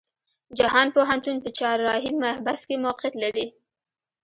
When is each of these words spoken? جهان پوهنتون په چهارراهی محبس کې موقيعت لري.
جهان 0.57 0.87
پوهنتون 0.95 1.37
په 1.43 1.49
چهارراهی 1.57 2.11
محبس 2.23 2.61
کې 2.67 2.75
موقيعت 2.85 3.13
لري. 3.23 3.45